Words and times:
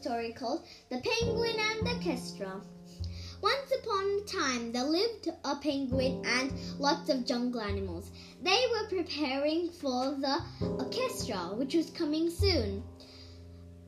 story 0.00 0.32
called 0.32 0.66
The 0.90 1.00
Penguin 1.00 1.56
and 1.58 1.86
the 1.86 1.94
Orchestra. 1.94 2.60
Once 3.40 3.72
upon 3.82 4.04
a 4.04 4.24
time, 4.26 4.72
there 4.72 4.84
lived 4.84 5.28
a 5.44 5.56
penguin 5.56 6.22
and 6.26 6.52
lots 6.78 7.08
of 7.08 7.24
jungle 7.24 7.60
animals. 7.60 8.10
They 8.42 8.62
were 8.70 8.88
preparing 8.88 9.70
for 9.70 10.16
the 10.16 10.42
orchestra, 10.60 11.54
which 11.54 11.74
was 11.74 11.88
coming 11.90 12.28
soon. 12.28 12.82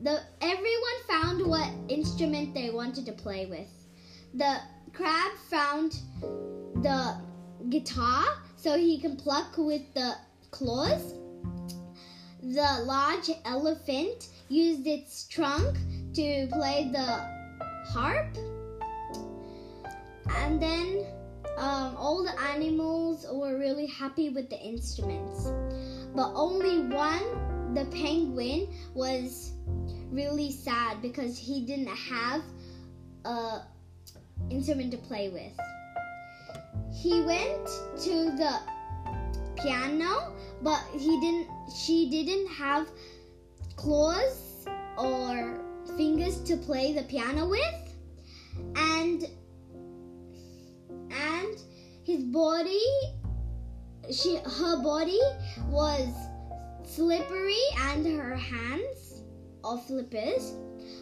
The, 0.01 0.21
everyone 0.41 0.99
found 1.07 1.45
what 1.45 1.69
instrument 1.87 2.55
they 2.55 2.71
wanted 2.71 3.05
to 3.05 3.11
play 3.11 3.45
with. 3.45 3.69
The 4.33 4.57
crab 4.91 5.31
found 5.49 5.99
the 6.81 7.15
guitar 7.69 8.23
so 8.55 8.75
he 8.75 8.99
can 8.99 9.17
pluck 9.17 9.55
with 9.57 9.81
the 9.93 10.15
claws. 10.49 11.13
The 12.41 12.83
large 12.85 13.29
elephant 13.45 14.29
used 14.49 14.85
its 14.87 15.27
trunk 15.27 15.77
to 16.13 16.47
play 16.51 16.89
the 16.91 17.25
harp. 17.91 18.37
And 20.29 20.61
then 20.61 21.05
um, 21.57 21.95
all 21.97 22.23
the 22.23 22.39
animals 22.41 23.25
were 23.31 23.57
really 23.57 23.87
happy 23.87 24.29
with 24.29 24.49
the 24.49 24.59
instruments. 24.59 25.51
But 26.15 26.31
only 26.35 26.81
one, 26.93 27.73
the 27.73 27.85
penguin, 27.85 28.67
was 28.93 29.53
really 30.11 30.51
sad 30.51 31.01
because 31.01 31.37
he 31.37 31.65
didn't 31.65 31.87
have 31.87 32.41
a 33.25 33.61
instrument 34.49 34.91
to 34.91 34.97
play 34.97 35.29
with. 35.29 35.51
He 36.93 37.21
went 37.21 37.65
to 38.03 38.31
the 38.37 38.59
piano, 39.61 40.33
but 40.61 40.83
he 40.93 41.19
didn't 41.19 41.47
she 41.75 42.09
didn't 42.09 42.47
have 42.47 42.87
claws 43.75 44.65
or 44.97 45.61
fingers 45.97 46.41
to 46.43 46.57
play 46.57 46.93
the 46.93 47.03
piano 47.03 47.47
with. 47.47 47.95
And 48.75 49.29
and 51.11 51.57
his 52.03 52.23
body 52.23 52.81
she 54.11 54.37
her 54.37 54.81
body 54.83 55.19
was 55.69 56.09
slippery 56.85 57.63
and 57.79 58.05
her 58.05 58.35
hands 58.35 59.23
or 59.63 59.79
flippers 59.79 60.53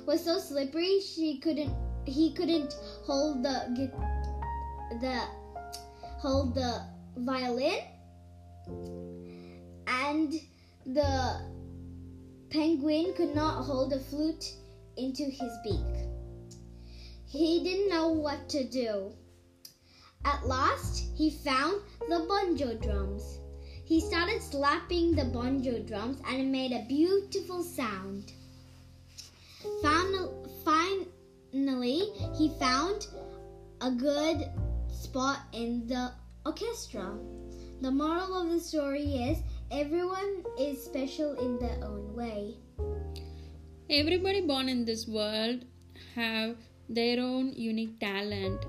was 0.06 0.23
so 0.23 0.38
slippery 0.38 1.02
she 1.02 1.39
couldn't 1.39 1.73
he 2.06 2.33
couldn't 2.33 2.73
hold 3.06 3.44
the 3.44 3.91
the 5.02 5.22
hold 6.19 6.53
the 6.53 6.81
violin 7.17 7.80
and 9.88 10.33
the 10.85 11.50
penguin 12.52 13.13
could 13.16 13.33
not 13.33 13.63
hold 13.63 13.91
the 13.91 13.99
flute 13.99 14.53
into 14.97 15.23
his 15.23 15.52
beak 15.63 15.95
he 17.25 17.63
didn't 17.63 17.89
know 17.89 18.09
what 18.09 18.47
to 18.49 18.63
do 18.66 19.11
at 20.23 20.45
last, 20.45 21.03
he 21.16 21.31
found 21.31 21.81
the 22.07 22.25
banjo 22.29 22.75
drums. 22.75 23.39
He 23.85 23.99
started 23.99 24.41
slapping 24.41 25.16
the 25.16 25.25
banjo 25.25 25.79
drums 25.79 26.22
and 26.27 26.41
it 26.41 26.45
made 26.45 26.72
a 26.72 26.85
beautiful 26.88 27.63
sound. 27.63 28.31
Finally, 30.63 32.03
he 32.38 32.49
found 32.59 33.07
a 33.81 33.91
good 33.91 34.49
spot 34.91 35.39
in 35.53 35.88
the 35.88 36.11
orchestra. 36.45 37.17
The 37.81 37.91
moral 37.91 38.35
of 38.35 38.49
the 38.49 38.59
story 38.59 39.16
is 39.16 39.39
Everyone 39.72 40.44
is 40.59 40.83
special 40.83 41.39
in 41.39 41.58
their 41.58 41.80
own 41.81 42.14
way. 42.14 42.55
Everybody 43.89 44.41
born 44.41 44.67
in 44.67 44.83
this 44.83 45.07
world 45.07 45.63
have 46.13 46.57
their 46.90 47.22
own 47.22 47.53
unique 47.53 47.97
talent 48.01 48.66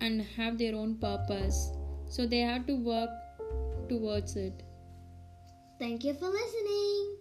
and 0.00 0.22
have 0.36 0.58
their 0.58 0.76
own 0.76 0.94
purpose. 0.96 1.72
So 2.08 2.24
they 2.24 2.38
have 2.38 2.68
to 2.68 2.76
work 2.76 3.10
towards 3.88 4.36
it. 4.36 4.62
Thank 5.80 6.04
you 6.04 6.14
for 6.14 6.28
listening. 6.28 7.16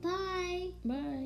Bye. 0.00 0.70
Bye. 0.84 1.17